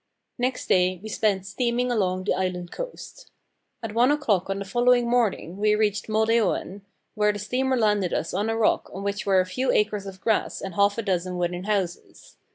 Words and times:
Next 0.39 0.65
day 0.65 0.99
we 1.03 1.09
spent 1.09 1.45
steaming 1.45 1.91
along 1.91 2.23
the 2.23 2.33
island 2.33 2.71
coast. 2.71 3.29
At 3.83 3.93
one 3.93 4.09
o'clock 4.09 4.49
on 4.49 4.57
the 4.57 4.65
following 4.65 5.07
morning 5.07 5.57
we 5.57 5.75
reached 5.75 6.07
Moldeoen, 6.09 6.81
where 7.13 7.31
the 7.31 7.37
steamer 7.37 7.77
landed 7.77 8.11
us 8.11 8.33
on 8.33 8.49
a 8.49 8.57
rock 8.57 8.89
on 8.91 9.03
which 9.03 9.27
were 9.27 9.39
a 9.41 9.45
few 9.45 9.69
acres 9.71 10.07
of 10.07 10.19
grass 10.19 10.59
and 10.59 10.73
half 10.73 10.97
a 10.97 11.03
dozen 11.03 11.37
wooden 11.37 11.65
houses. 11.65 12.35